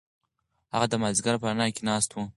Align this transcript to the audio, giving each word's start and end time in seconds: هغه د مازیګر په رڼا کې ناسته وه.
هغه 0.73 0.85
د 0.89 0.93
مازیګر 1.01 1.35
په 1.39 1.45
رڼا 1.49 1.67
کې 1.75 1.81
ناسته 1.89 2.13
وه. 2.15 2.25